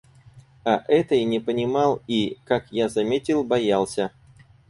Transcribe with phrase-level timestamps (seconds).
[0.65, 4.11] А этой не понимал и, как я заметил, боялся.